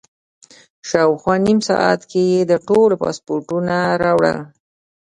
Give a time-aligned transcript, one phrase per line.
[0.89, 4.39] شاوخوا نیم ساعت کې یې د ټولو پاسپورټونه راوړل.